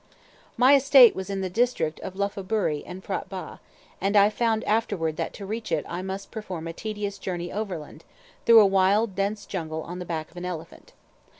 [0.57, 3.59] My estate was in the district of Lophaburee and P'hra Batt,
[4.01, 8.03] and I found afterward that to reach it I must perform a tedious journey overland,
[8.47, 10.93] through a wild, dense jungle, on the back of an elephant.